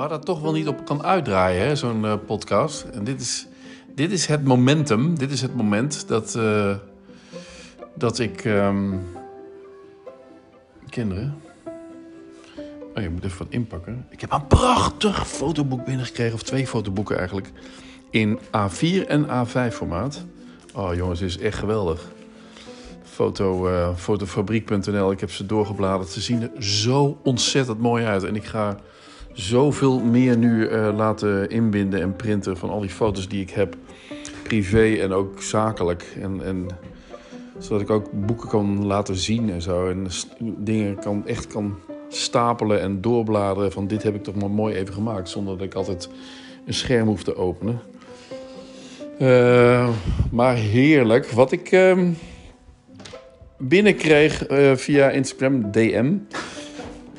waar 0.00 0.08
dat 0.08 0.24
toch 0.24 0.40
wel 0.40 0.52
niet 0.52 0.68
op 0.68 0.84
kan 0.84 1.02
uitdraaien, 1.02 1.76
zo'n 1.76 2.04
eh, 2.04 2.14
podcast. 2.26 2.82
En 2.82 3.04
dit 3.04 3.20
is, 3.20 3.46
dit 3.94 4.10
is 4.10 4.26
het 4.26 4.44
momentum, 4.44 5.18
dit 5.18 5.30
is 5.30 5.42
het 5.42 5.56
moment 5.56 6.08
dat, 6.08 6.34
eh, 6.34 6.74
dat 7.94 8.18
ik... 8.18 8.44
ehm, 8.44 8.96
kinderen... 10.88 11.40
Oh, 12.94 13.02
je 13.02 13.10
moet 13.10 13.24
even 13.24 13.38
wat 13.38 13.46
inpakken. 13.50 14.06
Ik 14.10 14.20
heb 14.20 14.32
een 14.32 14.46
prachtig 14.46 15.28
fotoboek 15.28 15.84
binnengekregen, 15.84 16.34
of 16.34 16.42
twee 16.42 16.66
fotoboeken 16.66 17.18
eigenlijk. 17.18 17.50
In 18.10 18.38
A4 18.38 19.06
en 19.06 19.26
A5 19.26 19.74
formaat. 19.74 20.24
Oh 20.74 20.94
jongens, 20.94 21.20
dit 21.20 21.28
is 21.28 21.38
echt 21.38 21.58
geweldig. 21.58 22.10
Foto, 23.02 23.68
eh, 23.68 23.96
fotofabriek.nl, 23.96 25.10
ik 25.10 25.20
heb 25.20 25.30
ze 25.30 25.46
doorgebladerd. 25.46 26.08
Ze 26.08 26.20
zien 26.20 26.42
er 26.42 26.62
zo 26.62 27.18
ontzettend 27.22 27.78
mooi 27.78 28.04
uit. 28.04 28.24
En 28.24 28.36
ik 28.36 28.44
ga 28.44 28.76
zoveel 29.40 30.00
meer 30.00 30.36
nu 30.36 30.66
eh, 30.66 30.92
laten 30.96 31.50
inbinden 31.50 32.00
en 32.00 32.16
printen 32.16 32.56
van 32.56 32.70
al 32.70 32.80
die 32.80 32.90
foto's 32.90 33.28
die 33.28 33.40
ik 33.40 33.50
heb. 33.50 33.76
Privé 34.42 34.94
en 34.94 35.12
ook 35.12 35.42
zakelijk. 35.42 36.16
En, 36.20 36.44
en 36.44 36.66
zodat 37.58 37.80
ik 37.80 37.90
ook 37.90 38.26
boeken 38.26 38.48
kan 38.48 38.86
laten 38.86 39.16
zien 39.16 39.50
en 39.50 39.62
zo. 39.62 39.88
En 39.88 40.06
dingen 40.58 40.98
kan, 40.98 41.26
echt 41.26 41.46
kan 41.46 41.78
stapelen 42.08 42.80
en 42.80 43.00
doorbladeren 43.00 43.72
van 43.72 43.86
dit 43.86 44.02
heb 44.02 44.14
ik 44.14 44.22
toch 44.22 44.34
maar 44.34 44.50
mooi 44.50 44.74
even 44.74 44.94
gemaakt. 44.94 45.28
Zonder 45.28 45.58
dat 45.58 45.66
ik 45.66 45.74
altijd 45.74 46.08
een 46.66 46.74
scherm 46.74 47.06
hoef 47.06 47.22
te 47.22 47.36
openen. 47.36 47.80
Eh, 49.18 49.88
maar 50.30 50.54
heerlijk. 50.54 51.26
Wat 51.30 51.52
ik 51.52 51.72
ehm, 51.72 52.10
binnenkreeg 53.58 54.46
eh, 54.46 54.76
via 54.76 55.10
Instagram 55.10 55.70
DM 55.70 56.12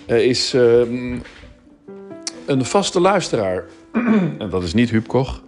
is 0.07 0.53
ehm, 0.53 1.17
een 2.51 2.65
vaste 2.65 2.99
luisteraar. 2.99 3.65
en 4.39 4.49
dat 4.49 4.63
is 4.63 4.73
niet 4.73 4.89
Huub 4.89 5.07
Koch, 5.07 5.41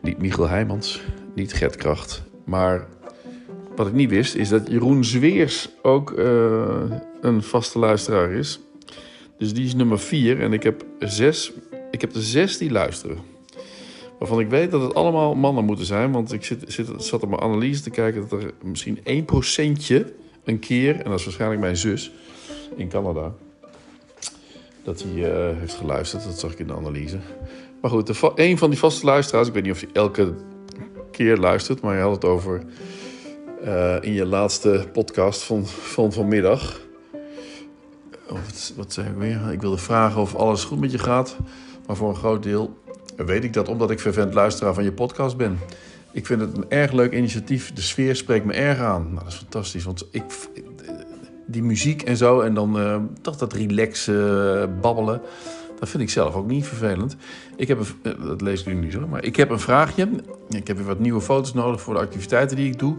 niet 0.00 0.18
Michiel 0.18 0.48
Heijmans, 0.48 1.00
niet 1.34 1.52
Gert 1.52 1.76
Kracht. 1.76 2.22
Maar 2.44 2.86
wat 3.76 3.86
ik 3.86 3.92
niet 3.92 4.10
wist 4.10 4.34
is 4.34 4.48
dat 4.48 4.68
Jeroen 4.68 5.04
Zweers 5.04 5.68
ook 5.82 6.12
eh, 6.12 6.82
een 7.20 7.42
vaste 7.42 7.78
luisteraar 7.78 8.30
is. 8.30 8.60
Dus 9.38 9.54
die 9.54 9.64
is 9.64 9.74
nummer 9.74 9.98
vier 9.98 10.40
en 10.40 10.52
ik 10.52 10.62
heb 10.62 10.84
zes. 10.98 11.52
Ik 11.90 12.00
heb 12.00 12.14
er 12.14 12.22
zes 12.22 12.58
die 12.58 12.70
luisteren. 12.70 13.18
Waarvan 14.18 14.40
ik 14.40 14.48
weet 14.48 14.70
dat 14.70 14.82
het 14.82 14.94
allemaal 14.94 15.34
mannen 15.34 15.64
moeten 15.64 15.86
zijn. 15.86 16.12
Want 16.12 16.32
ik 16.32 16.44
zit, 16.44 16.64
zit, 16.66 16.88
zat 16.96 17.22
op 17.22 17.28
mijn 17.28 17.42
analyse 17.42 17.82
te 17.82 17.90
kijken 17.90 18.26
dat 18.28 18.42
er 18.42 18.50
misschien 18.62 18.98
1% 18.98 19.02
een 20.44 20.58
keer, 20.58 20.96
en 20.96 21.10
dat 21.10 21.18
is 21.18 21.24
waarschijnlijk 21.24 21.60
mijn 21.60 21.76
zus 21.76 22.12
in 22.76 22.88
Canada, 22.88 23.34
dat 24.82 25.02
hij 25.02 25.32
eh, 25.32 25.58
heeft 25.58 25.74
geluisterd. 25.74 26.24
Dat 26.24 26.38
zag 26.38 26.52
ik 26.52 26.58
in 26.58 26.66
de 26.66 26.74
analyse. 26.74 27.18
Maar 27.80 27.90
goed, 27.90 28.22
een 28.34 28.58
van 28.58 28.70
die 28.70 28.78
vaste 28.78 29.06
luisteraars, 29.06 29.48
ik 29.48 29.54
weet 29.54 29.62
niet 29.62 29.72
of 29.72 29.80
hij 29.80 29.88
elke 29.92 30.34
keer 31.10 31.36
luistert, 31.36 31.80
maar 31.80 31.92
hij 31.92 32.02
had 32.02 32.14
het 32.14 32.24
over 32.24 32.62
eh, 33.64 33.96
in 34.00 34.12
je 34.12 34.26
laatste 34.26 34.88
podcast 34.92 35.42
van, 35.42 35.66
van 35.66 36.12
vanmiddag. 36.12 36.80
Oh, 38.28 38.38
wat, 38.44 38.72
wat 38.76 38.96
ik 38.96 39.16
weer? 39.18 39.52
Ik 39.52 39.60
wilde 39.60 39.78
vragen 39.78 40.20
of 40.20 40.34
alles 40.34 40.64
goed 40.64 40.80
met 40.80 40.92
je 40.92 40.98
gaat. 40.98 41.36
Maar 41.86 41.96
voor 41.96 42.08
een 42.08 42.16
groot 42.16 42.42
deel 42.42 42.76
weet 43.16 43.44
ik 43.44 43.52
dat 43.52 43.68
omdat 43.68 43.90
ik 43.90 44.00
vervent 44.00 44.34
luisteraar 44.34 44.74
van 44.74 44.84
je 44.84 44.92
podcast 44.92 45.36
ben. 45.36 45.58
Ik 46.12 46.26
vind 46.26 46.40
het 46.40 46.56
een 46.56 46.70
erg 46.70 46.92
leuk 46.92 47.12
initiatief. 47.12 47.72
De 47.72 47.80
sfeer 47.80 48.16
spreekt 48.16 48.44
me 48.44 48.52
erg 48.52 48.78
aan. 48.78 49.02
Nou, 49.02 49.18
dat 49.18 49.26
is 49.26 49.34
fantastisch. 49.34 49.84
Want 49.84 50.08
ik, 50.10 50.22
die 51.52 51.62
muziek 51.62 52.02
en 52.02 52.16
zo 52.16 52.40
en 52.40 52.54
dan 52.54 52.78
eh, 52.78 52.96
toch 53.20 53.36
dat 53.36 53.52
relaxen, 53.52 54.80
babbelen. 54.80 55.20
Dat 55.78 55.88
vind 55.88 56.02
ik 56.02 56.10
zelf 56.10 56.34
ook 56.34 56.46
niet 56.46 56.66
vervelend. 56.66 57.16
Ik 57.56 57.68
heb 57.68 57.78
een, 57.78 57.86
eh, 58.02 58.26
dat 58.26 58.40
lees 58.40 58.60
ik 58.60 58.66
nu 58.66 58.74
niet 58.74 58.92
zo, 58.92 59.06
maar 59.06 59.24
ik 59.24 59.36
heb 59.36 59.50
een 59.50 59.60
vraagje. 59.60 60.08
Ik 60.48 60.66
heb 60.66 60.76
weer 60.76 60.86
wat 60.86 60.98
nieuwe 60.98 61.20
foto's 61.20 61.54
nodig 61.54 61.80
voor 61.80 61.94
de 61.94 62.00
activiteiten 62.00 62.56
die 62.56 62.66
ik 62.66 62.78
doe. 62.78 62.96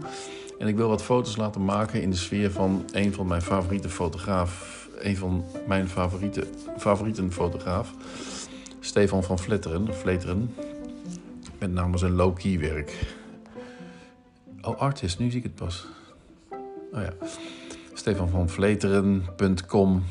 En 0.58 0.68
ik 0.68 0.76
wil 0.76 0.88
wat 0.88 1.02
foto's 1.02 1.36
laten 1.36 1.64
maken 1.64 2.02
in 2.02 2.10
de 2.10 2.16
sfeer 2.16 2.50
van 2.50 2.84
een 2.92 3.12
van 3.12 3.26
mijn 3.26 3.42
favoriete 3.42 3.88
fotograaf. 3.88 4.82
Een 4.98 5.16
van 5.16 5.44
mijn 5.66 5.88
favoriete, 5.88 6.46
favorieten 6.78 7.32
fotograaf. 7.32 7.92
Stefan 8.80 9.24
van 9.24 9.38
Vletteren. 9.38 9.94
Vleteren. 9.94 10.54
Met 11.58 11.72
name 11.72 11.98
zijn 11.98 12.12
low-key 12.12 12.58
werk. 12.58 13.14
Oh, 14.62 14.78
artist, 14.78 15.18
nu 15.18 15.30
zie 15.30 15.38
ik 15.38 15.44
het 15.44 15.54
pas. 15.54 15.86
Oh 16.92 17.00
ja. 17.00 17.12
Stefanvanvleteren.com 18.04 20.04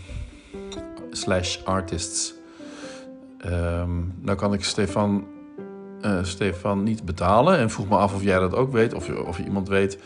slash 1.11 1.57
artists. 1.63 2.33
Nou 4.21 4.35
kan 4.35 4.53
ik 4.53 4.63
Stefan, 4.63 5.27
eh, 6.01 6.23
Stefan 6.23 6.83
niet 6.83 7.05
betalen. 7.05 7.57
En 7.57 7.69
vroeg 7.69 7.89
me 7.89 7.95
af 7.95 8.13
of 8.13 8.23
jij 8.23 8.39
dat 8.39 8.55
ook 8.55 8.71
weet. 8.71 8.93
Of, 8.93 9.09
of 9.09 9.39
iemand 9.39 9.67
weet 9.67 9.97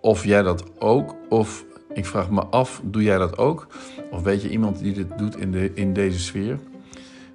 of 0.00 0.24
jij 0.24 0.42
dat 0.42 0.80
ook. 0.80 1.14
Of 1.28 1.64
ik 1.92 2.06
vraag 2.06 2.30
me 2.30 2.44
af, 2.44 2.80
doe 2.84 3.02
jij 3.02 3.18
dat 3.18 3.38
ook? 3.38 3.66
Of 4.10 4.22
weet 4.22 4.42
je 4.42 4.50
iemand 4.50 4.78
die 4.78 4.92
dit 4.92 5.18
doet 5.18 5.36
in, 5.36 5.52
de, 5.52 5.72
in 5.74 5.92
deze 5.92 6.18
sfeer? 6.18 6.58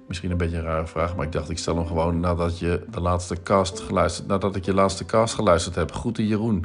Misschien 0.08 0.30
een 0.30 0.36
beetje 0.36 0.56
een 0.56 0.62
rare 0.62 0.86
vraag, 0.86 1.16
maar 1.16 1.26
ik 1.26 1.32
dacht 1.32 1.50
ik 1.50 1.58
stel 1.58 1.76
hem 1.76 1.86
gewoon 1.86 2.20
nadat 2.20 2.58
je 2.58 2.84
de 2.90 3.00
laatste 3.00 3.42
cast 3.42 3.80
geluisterd, 3.80 4.28
nadat 4.28 4.56
ik 4.56 4.64
je 4.64 4.74
laatste 4.74 5.04
cast 5.04 5.34
geluisterd 5.34 5.74
heb. 5.74 5.92
Groeten 5.92 6.26
Jeroen. 6.26 6.64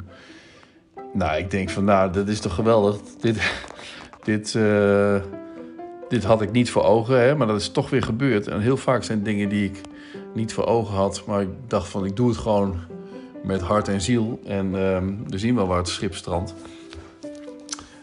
Nou, 1.12 1.38
ik 1.38 1.50
denk 1.50 1.70
van 1.70 1.84
nou, 1.84 2.12
dat 2.12 2.28
is 2.28 2.40
toch 2.40 2.54
geweldig. 2.54 2.96
Dit, 3.20 3.52
dit, 4.24 4.54
eh, 4.54 5.22
dit 6.08 6.24
had 6.24 6.42
ik 6.42 6.52
niet 6.52 6.70
voor 6.70 6.82
ogen, 6.82 7.20
hè, 7.20 7.34
maar 7.34 7.46
dat 7.46 7.60
is 7.60 7.68
toch 7.68 7.90
weer 7.90 8.02
gebeurd. 8.02 8.46
En 8.46 8.60
heel 8.60 8.76
vaak 8.76 9.02
zijn 9.02 9.22
dingen 9.22 9.48
die 9.48 9.64
ik 9.64 9.80
niet 10.34 10.52
voor 10.52 10.66
ogen 10.66 10.94
had, 10.94 11.22
maar 11.26 11.42
ik 11.42 11.48
dacht 11.66 11.88
van 11.88 12.04
ik 12.04 12.16
doe 12.16 12.28
het 12.28 12.38
gewoon 12.38 12.76
met 13.42 13.60
hart 13.60 13.88
en 13.88 14.00
ziel. 14.00 14.40
En 14.44 14.74
ehm, 14.74 15.12
we 15.26 15.38
zien 15.38 15.54
wel 15.54 15.66
waar 15.66 15.78
het 15.78 15.88
schip 15.88 16.14
strandt. 16.14 16.54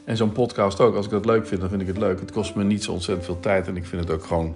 En 0.03 0.17
zo'n 0.17 0.31
podcast 0.31 0.79
ook. 0.79 0.95
Als 0.95 1.05
ik 1.05 1.11
dat 1.11 1.25
leuk 1.25 1.47
vind, 1.47 1.61
dan 1.61 1.69
vind 1.69 1.81
ik 1.81 1.87
het 1.87 1.97
leuk. 1.97 2.19
Het 2.19 2.31
kost 2.31 2.55
me 2.55 2.63
niet 2.63 2.83
zo 2.83 2.91
ontzettend 2.91 3.25
veel 3.25 3.39
tijd 3.39 3.67
en 3.67 3.77
ik 3.77 3.85
vind 3.85 4.01
het 4.01 4.11
ook 4.11 4.23
gewoon 4.23 4.55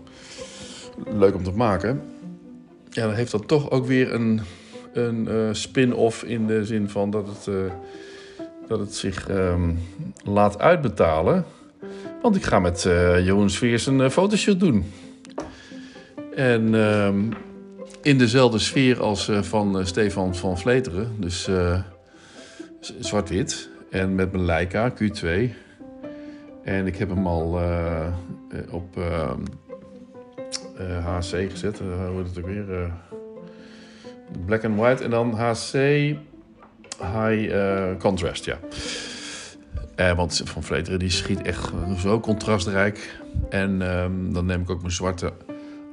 leuk 1.13 1.35
om 1.35 1.43
te 1.43 1.51
maken. 1.51 2.01
Ja, 2.89 3.05
dan 3.05 3.15
heeft 3.15 3.31
dat 3.31 3.47
toch 3.47 3.71
ook 3.71 3.85
weer 3.85 4.13
een, 4.13 4.41
een 4.93 5.27
eh, 5.27 5.49
spin-off 5.51 6.23
in 6.23 6.47
de 6.47 6.65
zin 6.65 6.89
van 6.89 7.09
dat 7.09 7.27
het, 7.27 7.47
eh, 7.47 7.73
dat 8.69 8.79
het 8.79 8.95
zich 8.95 9.29
ehm, 9.29 9.71
laat 10.23 10.59
uitbetalen. 10.59 11.45
Want 12.21 12.35
ik 12.35 12.43
ga 12.43 12.59
met 12.59 12.85
eh, 12.85 13.25
Jeroen 13.25 13.49
een 13.61 14.01
eh, 14.01 14.09
fotoshoot 14.09 14.59
doen. 14.59 14.85
En 16.35 16.75
ehm, 16.75 17.19
in 18.01 18.17
dezelfde 18.17 18.59
sfeer 18.59 19.01
als 19.01 19.27
eh, 19.27 19.41
van 19.41 19.85
Stefan 19.85 20.35
van 20.35 20.57
Vleteren. 20.57 21.15
Dus 21.17 21.49
zwart-wit. 22.99 23.69
En 23.89 24.15
met 24.15 24.31
mijn 24.31 24.45
Leica 24.45 24.91
Q2. 24.91 25.27
En 26.63 26.87
ik 26.87 26.97
heb 26.97 27.09
hem 27.09 27.27
al 27.27 27.59
op 28.71 28.97
ehm, 28.97 29.41
HC 31.03 31.49
gezet. 31.49 31.79
Eh, 31.79 32.07
hoe 32.07 32.17
heet 32.17 32.27
het 32.27 32.39
ook 32.39 32.45
weer? 32.45 32.91
Black 34.45 34.65
and 34.65 34.79
white. 34.79 35.03
En 35.03 35.09
dan 35.09 35.33
HC 35.33 35.73
High 37.01 37.51
eh, 37.51 37.97
Contrast, 37.97 38.45
ja. 38.45 38.59
Eh, 39.95 40.15
want 40.15 40.41
Van 40.45 40.63
Vleteren 40.63 40.99
die 40.99 41.09
schiet 41.09 41.41
echt 41.41 41.71
zo 41.97 42.19
contrastrijk. 42.19 43.19
En 43.49 43.81
ehm, 43.81 44.33
dan 44.33 44.45
neem 44.45 44.61
ik 44.61 44.69
ook 44.69 44.81
mijn 44.81 44.93
zwarte 44.93 45.33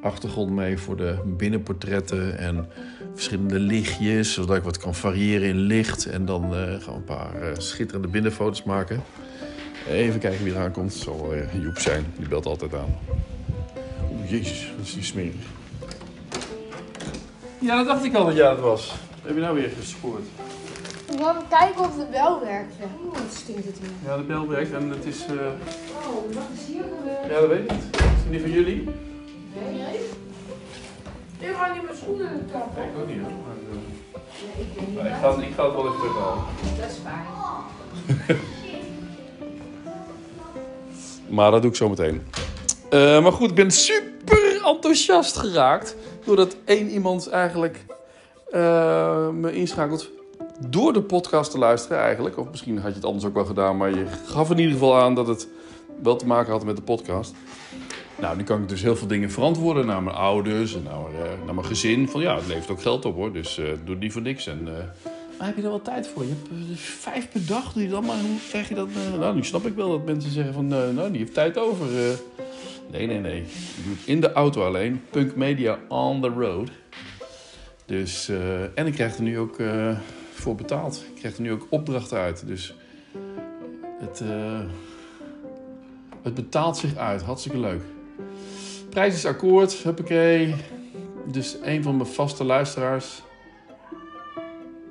achtergrond 0.03 0.50
mee 0.50 0.78
voor 0.78 0.97
de 0.97 1.17
binnenportretten 1.25 2.39
en 2.39 2.69
verschillende 3.15 3.59
lichtjes, 3.59 4.33
zodat 4.33 4.56
ik 4.56 4.62
wat 4.62 4.78
kan 4.78 4.94
variëren 4.94 5.49
in 5.49 5.59
licht. 5.59 6.06
En 6.06 6.25
dan 6.25 6.44
eh, 6.44 6.61
gaan 6.61 6.78
we 6.81 6.93
een 6.93 7.05
paar 7.05 7.43
eh, 7.43 7.59
schitterende 7.59 8.09
binnenfoto's 8.09 8.62
maken. 8.62 9.03
Even 9.88 10.21
kijken 10.21 10.44
wie 10.44 10.53
eraan 10.53 10.73
komt. 10.73 10.93
Het 10.93 11.02
zal 11.02 11.32
eh, 11.32 11.62
Joep 11.62 11.79
zijn, 11.79 12.06
die 12.17 12.29
belt 12.29 12.47
altijd 12.47 12.75
aan. 12.75 12.99
Oeh, 14.12 14.31
jezus, 14.31 14.73
wat 14.76 14.87
is 14.87 14.94
die 14.94 15.02
smerig. 15.02 15.35
Ja, 17.59 17.76
dat 17.76 17.87
dacht 17.87 18.05
ik 18.05 18.14
al 18.14 18.25
dat 18.25 18.37
jij 18.37 18.50
het 18.50 18.61
was. 18.61 18.94
Heb 19.23 19.35
je 19.35 19.41
nou 19.41 19.55
weer 19.55 19.70
gespoord? 19.79 20.23
Ik 21.11 21.19
wil 21.19 21.29
even 21.29 21.49
kijken 21.49 21.81
of 21.85 21.94
de 21.97 22.06
bel 22.11 22.41
werkt. 22.41 22.75
Oeh, 23.05 23.12
wat 23.14 23.32
stinkt 23.35 23.64
het 23.64 23.79
hier. 23.81 24.11
Ja, 24.11 24.17
de 24.17 24.23
bel 24.23 24.49
werkt 24.49 24.73
en 24.73 24.91
het 24.91 25.05
is... 25.05 25.26
eh, 25.26 25.32
Oh, 25.32 26.35
wat 26.35 26.43
is 26.55 26.67
hier 26.67 26.82
gebeurd? 26.82 27.31
Ja, 27.32 27.41
dat 27.41 27.49
weet 27.49 27.58
ik 27.64 27.70
niet. 27.70 27.85
Is 27.97 28.00
het 28.23 28.31
niet 28.31 28.41
van 28.41 28.50
jullie? 28.50 28.85
Nee. 29.55 30.00
Ik 31.38 31.55
ga 31.56 31.73
niet 31.73 31.82
mijn 31.82 31.97
schoenen 31.97 32.49
kappen. 32.53 32.82
Ik 32.82 32.88
ook 33.00 33.06
niet 33.08 33.20
hoor. 33.20 33.31
Maar, 33.47 33.56
eh, 33.70 33.79
Nee, 34.56 34.67
ik 34.67 34.79
weet 34.79 34.87
niet. 34.88 34.97
maar 34.97 35.06
ik, 35.06 35.12
ga, 35.12 35.29
ik 35.43 35.55
ga 35.55 35.64
het 35.64 35.75
wel 35.75 35.87
even 35.87 35.99
terughalen. 36.00 36.44
Dat 36.81 36.91
is 36.91 36.97
fijn. 37.05 38.38
Maar 41.29 41.50
dat 41.50 41.62
doe 41.62 41.70
ik 41.70 41.76
zo 41.76 41.88
meteen. 41.88 42.23
Eh, 42.91 43.23
maar 43.23 43.32
goed, 43.32 43.49
ik 43.50 43.55
ben 43.55 43.70
super 43.70 44.62
enthousiast 44.64 45.37
geraakt. 45.37 45.97
Doordat 46.25 46.56
één 46.64 46.88
iemand 46.88 47.29
eigenlijk 47.29 47.85
eh, 48.50 49.29
me 49.29 49.52
inschakelt 49.52 50.11
door 50.61 50.93
de 50.93 51.03
podcast 51.03 51.50
te 51.50 51.58
luisteren 51.58 51.99
eigenlijk. 51.99 52.38
Of 52.38 52.50
misschien 52.50 52.79
had 52.79 52.91
je 52.91 52.97
het 52.97 53.05
anders 53.05 53.25
ook 53.25 53.35
wel 53.35 53.44
gedaan. 53.44 53.76
Maar 53.76 53.91
je 53.91 54.06
gaf 54.26 54.50
in 54.50 54.58
ieder 54.58 54.73
geval 54.73 54.97
aan 54.97 55.14
dat 55.14 55.26
het 55.26 55.49
wel 56.03 56.17
te 56.17 56.26
maken 56.26 56.53
had 56.53 56.64
met 56.64 56.76
de 56.76 56.82
podcast. 56.82 57.35
Nou, 58.20 58.37
nu 58.37 58.44
kan 58.44 58.62
ik 58.62 58.69
dus 58.69 58.82
heel 58.82 58.97
veel 58.97 59.06
dingen 59.06 59.31
verantwoorden 59.31 59.87
naar 59.87 60.03
mijn 60.03 60.17
ouders 60.17 60.75
en 60.75 60.82
naar, 60.82 60.94
eh, 60.94 61.44
naar 61.44 61.55
mijn 61.55 61.67
gezin. 61.67 62.08
Van 62.08 62.20
ja, 62.20 62.37
het 62.37 62.47
levert 62.47 62.70
ook 62.70 62.82
geld 62.82 63.05
op 63.05 63.14
hoor, 63.14 63.32
dus 63.32 63.58
eh 63.58 63.64
doe 63.85 63.97
niet 63.97 64.12
voor 64.12 64.23
niks. 64.23 64.47
En, 64.47 64.61
eh, 64.67 65.12
maar 65.38 65.47
heb 65.47 65.56
je 65.56 65.62
er 65.62 65.69
wel 65.69 65.82
tijd 65.82 66.08
voor? 66.08 66.23
Je 66.23 66.29
hebt 66.29 66.69
dus 66.69 66.81
vijf 66.81 67.31
per 67.31 67.47
dag, 67.47 67.73
doe 67.73 67.82
je 67.82 67.88
dat 67.88 68.05
maar. 68.05 68.20
Hoe 68.20 68.38
krijg 68.49 68.69
je 68.69 68.75
dat? 68.75 68.88
nou, 69.19 69.35
nu 69.35 69.44
snap 69.44 69.67
ik 69.67 69.75
wel 69.75 69.91
dat 69.91 70.05
mensen 70.05 70.31
zeggen 70.31 70.55
van, 70.55 70.67
nou, 70.69 71.11
die 71.11 71.19
heeft 71.19 71.35
tijd 71.35 71.59
over. 71.59 71.87
nee, 72.91 73.06
nee, 73.06 73.20
nee. 73.20 73.44
Doet 73.87 73.99
het 73.99 74.06
in 74.06 74.20
de 74.20 74.32
auto 74.32 74.67
alleen. 74.67 75.02
Punk 75.11 75.37
Media 75.37 75.79
on 75.88 76.20
the 76.20 76.29
road. 76.29 76.70
Dus, 77.87 78.31
en 78.75 78.87
ik 78.87 78.93
krijg 78.93 79.17
er 79.17 79.23
nu 79.23 79.38
ook 79.38 79.56
voor 80.46 80.54
betaald. 80.54 81.04
Ik 81.08 81.14
krijg 81.14 81.37
er 81.37 81.43
nu 81.43 81.52
ook 81.52 81.66
opdrachten 81.70 82.19
uit. 82.19 82.46
Dus 82.46 82.75
het, 83.98 84.20
eh, 84.20 84.60
het 86.22 86.34
betaalt 86.34 86.76
zich 86.76 86.96
uit. 86.96 87.22
Hartstikke 87.22 87.58
leuk. 87.58 87.82
Prijs 88.90 89.14
is 89.14 89.25
akkoord. 89.25 89.72
Huppakee. 89.72 90.54
Dus 91.31 91.56
een 91.62 91.82
van 91.82 91.96
mijn 91.96 92.08
vaste 92.08 92.44
luisteraars. 92.44 93.22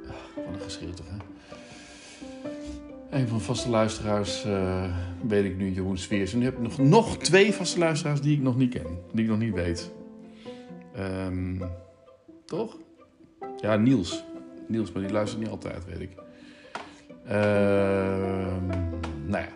Ah, 0.07 0.13
Wat 0.35 0.53
een 0.53 0.61
geschreeuw 0.61 0.93
toch, 0.93 1.05
hè? 1.09 1.17
Een 3.17 3.27
van 3.27 3.35
mijn 3.35 3.41
vaste 3.41 3.69
luisteraars 3.69 4.43
eh, 4.45 4.95
weet 5.27 5.45
ik 5.45 5.57
nu, 5.57 5.71
Jeroen 5.71 5.97
Sveers. 5.97 6.33
En 6.33 6.39
nu 6.39 6.45
heb 6.45 6.53
ik 6.53 6.61
nog, 6.61 6.77
nog 6.77 7.17
twee 7.17 7.53
vaste 7.53 7.79
luisteraars 7.79 8.21
die 8.21 8.35
ik 8.35 8.41
nog 8.41 8.55
niet 8.57 8.73
ken. 8.73 8.99
Die 9.13 9.23
ik 9.23 9.29
nog 9.29 9.39
niet 9.39 9.53
weet. 9.53 9.91
Ehm, 10.93 11.61
toch? 12.45 12.77
Ja, 13.61 13.75
Niels. 13.75 14.23
Niels, 14.67 14.91
maar 14.91 15.03
die 15.03 15.11
luistert 15.11 15.41
niet 15.41 15.51
altijd, 15.51 15.85
weet 15.85 16.01
ik. 16.01 16.11
Ehm, 17.27 18.67
nou 19.25 19.43
ja, 19.43 19.49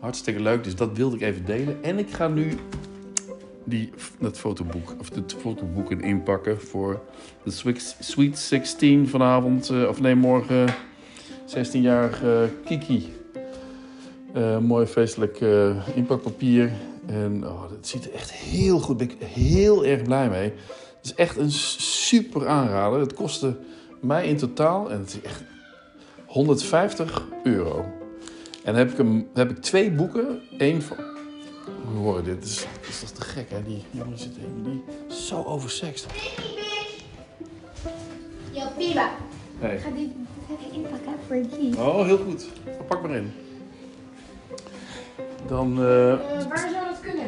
hartstikke 0.00 0.40
leuk. 0.40 0.64
Dus 0.64 0.76
dat 0.76 0.96
wilde 0.96 1.16
ik 1.16 1.22
even 1.22 1.44
delen. 1.44 1.82
En 1.82 1.98
ik 1.98 2.10
ga 2.10 2.28
nu 2.28 2.52
die, 3.64 3.90
dat 4.20 4.38
fotoboek, 4.38 4.94
of 4.98 5.10
de 5.10 5.22
fotoboeken 5.38 6.00
inpakken 6.00 6.60
voor 6.60 7.00
de 7.44 7.50
Sweet, 7.50 7.96
Sweet 8.00 8.38
16 8.38 9.08
vanavond. 9.08 9.68
eh, 9.70 9.88
of 9.88 10.00
nee, 10.00 10.14
morgen 10.14 10.68
16-jarige 11.46 12.50
Kiki. 12.64 13.12
Eh, 14.32 14.58
mooi 14.58 14.86
feestelijk 14.86 15.40
eh, 15.40 15.88
inpakpapier. 15.94 16.72
En 17.06 17.46
oh, 17.46 17.62
dat 17.70 17.86
ziet 17.86 18.04
er 18.04 18.12
echt 18.12 18.32
heel 18.32 18.78
goed. 18.78 18.96
Ben 18.96 19.10
ik 19.10 19.16
heel 19.22 19.84
erg 19.84 20.02
blij 20.02 20.28
mee. 20.28 20.52
Het 20.96 21.04
is 21.10 21.14
echt 21.14 21.36
een 21.36 21.50
super 21.50 22.48
aanrader. 22.48 23.00
Het 23.00 23.14
kostte 23.14 23.56
mij 24.02 24.26
in 24.26 24.36
totaal, 24.36 24.90
en 24.90 24.98
het 24.98 25.08
is 25.08 25.20
echt 25.22 25.42
150 26.26 27.22
euro. 27.42 27.78
En 28.64 28.72
dan 28.72 28.74
heb 28.74 28.90
ik, 28.90 28.96
hem, 28.96 29.28
heb 29.34 29.50
ik 29.50 29.58
twee 29.58 29.90
boeken. 29.90 30.40
Eén 30.58 30.82
van. 30.82 30.96
We 31.92 31.98
horen 31.98 32.24
dit. 32.24 32.44
Is, 32.44 32.66
is 32.88 33.00
toch 33.00 33.08
te 33.10 33.20
gek, 33.22 33.50
hè? 33.50 33.62
Die 33.62 33.84
jongen 33.90 34.18
zit 34.18 34.36
even 34.36 34.62
die 34.62 34.82
zo 35.16 35.42
oversext. 35.42 36.06
Yo, 38.52 38.62
Piba. 38.78 39.10
Hey. 39.58 39.78
Ga 39.78 39.90
die 39.90 40.12
even 40.50 40.72
inpakken 40.72 41.12
voor 41.26 41.42
die. 41.58 41.76
Oh, 41.78 42.04
heel 42.06 42.18
goed. 42.18 42.46
Pak 42.88 43.02
maar 43.02 43.10
in. 43.16 43.32
Dan. 45.46 45.78
eh 45.82 46.12
Eh, 46.12 46.18
waar 46.48 46.58
zou 46.58 46.72
dat 46.72 47.00
kunnen? 47.00 47.26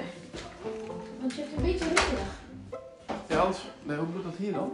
Want 1.21 1.35
je 1.35 1.41
hebt 1.41 1.57
een 1.57 1.63
beetje 1.63 1.85
hittig. 1.85 2.21
ja, 3.29 3.39
anders- 3.39 3.65
nee, 3.83 3.97
hoe 3.97 4.07
moet 4.15 4.23
dat 4.25 4.33
hier 4.39 4.53
dan? 4.53 4.73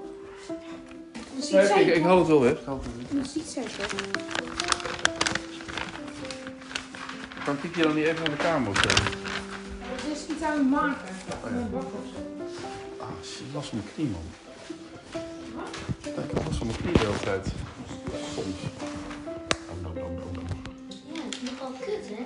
Nee, 1.53 1.85
ik, 1.85 1.95
ik 1.97 2.03
haal 2.03 2.19
het 2.19 2.27
wel 2.27 2.41
weg. 2.41 2.53
Ik 2.53 2.67
haal 2.67 2.81
het 2.83 2.85
wel 2.85 2.95
weg. 3.21 3.27
Kan 7.45 7.61
Kiki 7.61 7.83
dan 7.83 7.95
niet 7.95 8.05
even 8.05 8.25
aan 8.25 8.31
de 8.31 8.37
kamer 8.37 8.71
of 8.71 8.77
zo? 8.77 8.89
Het 8.89 10.17
is 10.17 10.35
iets 10.35 10.43
aan 10.43 10.59
het 10.59 10.71
maken. 10.71 11.09
Of 11.29 11.85
zo. 12.11 12.25
Ah, 12.99 13.09
shit, 13.25 13.43
last 13.55 13.69
van 13.69 13.79
mijn 13.79 13.91
knie, 13.95 14.07
man. 14.07 14.23
Ja, 16.05 16.23
ik 16.23 16.31
heb 16.35 16.45
last 16.45 16.59
van 16.59 16.67
mijn 16.67 16.79
knie 16.79 16.93
de 16.93 16.99
hele 16.99 17.21
tijd. 17.21 17.47
Soms. 18.35 18.47
Oh. 18.47 19.97
Ja, 21.15 21.23
dat 21.25 21.35
is 21.35 21.51
nogal 21.51 21.73
kut, 21.81 22.07
hè? 22.09 22.21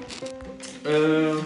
Ehm, 0.90 1.38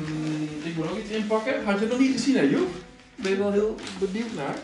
ik 0.64 0.76
moet 0.76 0.90
ook 0.90 0.98
iets 0.98 1.10
inpakken. 1.10 1.64
Had 1.64 1.74
je 1.74 1.80
het 1.80 1.90
nog 1.90 1.98
niet 1.98 2.12
gezien, 2.12 2.36
hè, 2.36 2.42
Joep? 2.42 2.68
Ben 3.14 3.30
je 3.30 3.36
er 3.36 3.42
wel 3.42 3.52
heel 3.52 3.74
benieuwd 3.98 4.34
naar? 4.34 4.56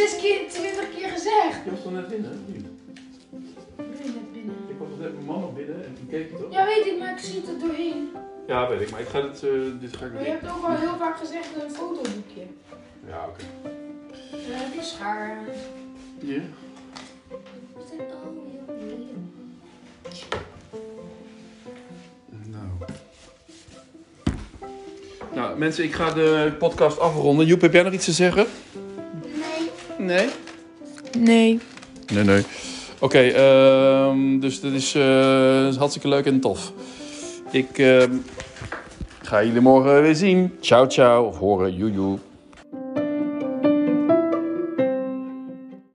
Zes 0.00 0.20
keer, 0.20 0.48
twintig 0.48 0.88
keer 0.96 1.08
gezegd. 1.08 1.64
Je 1.64 1.70
was 1.70 1.82
toch 1.82 1.92
net 1.92 2.08
binnen, 2.08 2.44
niet? 2.46 2.66
Ik 3.76 3.98
ben 4.02 4.12
net 4.14 4.32
binnen. 4.32 4.56
Ik 4.68 4.76
kwam 4.76 4.88
net 4.98 5.12
mijn 5.12 5.24
man 5.24 5.40
nog 5.40 5.54
binnen 5.54 5.84
en 5.84 5.94
toen 5.94 6.08
keek 6.08 6.38
toch? 6.38 6.52
Ja, 6.52 6.66
weet 6.66 6.86
ik, 6.86 6.98
maar 6.98 7.12
ik 7.12 7.18
zie 7.18 7.42
het 7.46 7.60
doorheen. 7.60 8.10
Ja, 8.46 8.68
weet 8.68 8.80
ik, 8.80 8.90
maar 8.90 9.00
ik 9.00 9.08
ga 9.08 9.20
dit, 9.20 9.42
eh, 9.42 9.50
dit 9.80 9.96
ga 9.96 10.04
ik 10.06 10.12
Maar 10.12 10.22
je 10.22 10.28
hebt 10.28 10.48
ook 10.48 10.64
al 10.64 10.76
heel 10.76 10.96
vaak 10.98 11.16
gezegd 11.16 11.48
een 11.62 11.70
fotoboekje. 11.70 12.44
Ja, 13.06 13.26
oké. 13.28 13.44
Dan 14.30 14.58
heb 14.58 14.74
je 14.74 14.82
schaar. 14.82 15.38
Lief. 16.20 16.42
Nou. 22.28 22.90
Nou, 25.34 25.58
mensen, 25.58 25.84
ik 25.84 25.94
ga 25.94 26.12
de 26.12 26.52
podcast 26.58 26.98
afronden. 26.98 27.46
Joep, 27.46 27.60
heb 27.60 27.72
jij 27.72 27.82
nog 27.82 27.92
iets 27.92 28.04
te 28.04 28.12
zeggen? 28.12 28.46
Nee. 30.10 30.28
Nee? 31.18 31.58
Nee. 32.12 32.24
Nee. 32.24 32.42
Oké, 32.98 33.18
ehm, 33.18 34.38
dus 34.38 34.60
dit 34.60 34.72
is, 34.72 34.94
eh, 34.94 35.66
is 35.66 35.76
hartstikke 35.76 36.08
leuk 36.08 36.26
en 36.26 36.40
tof. 36.40 36.72
Ik 37.50 37.78
ehm, 37.78 38.12
ga 39.22 39.44
jullie 39.44 39.60
morgen 39.60 40.02
weer 40.02 40.14
zien. 40.14 40.52
Ciao, 40.60 40.86
ciao. 40.86 41.26
Of 41.26 41.38
horen, 41.38 41.74
joe, 41.74 41.92
joe. 41.92 42.18